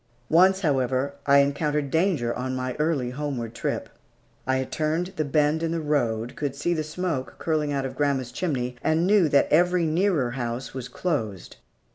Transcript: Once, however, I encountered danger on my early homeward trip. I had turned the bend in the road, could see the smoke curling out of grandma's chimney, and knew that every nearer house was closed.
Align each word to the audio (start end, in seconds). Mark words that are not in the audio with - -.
Once, 0.31 0.61
however, 0.61 1.13
I 1.27 1.37
encountered 1.41 1.91
danger 1.91 2.33
on 2.33 2.55
my 2.55 2.73
early 2.79 3.11
homeward 3.11 3.53
trip. 3.53 3.87
I 4.47 4.55
had 4.57 4.71
turned 4.71 5.13
the 5.15 5.23
bend 5.23 5.61
in 5.61 5.69
the 5.71 5.79
road, 5.79 6.35
could 6.35 6.55
see 6.55 6.73
the 6.73 6.83
smoke 6.83 7.35
curling 7.37 7.71
out 7.71 7.85
of 7.85 7.95
grandma's 7.95 8.31
chimney, 8.31 8.77
and 8.83 9.05
knew 9.05 9.29
that 9.29 9.47
every 9.51 9.85
nearer 9.85 10.31
house 10.31 10.73
was 10.73 10.87
closed. 10.87 11.57